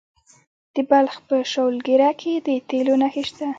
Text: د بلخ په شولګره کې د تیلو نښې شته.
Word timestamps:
د 0.73 0.75
بلخ 0.89 1.15
په 1.27 1.35
شولګره 1.51 2.11
کې 2.19 2.33
د 2.45 2.49
تیلو 2.69 2.93
نښې 3.01 3.23
شته. 3.29 3.45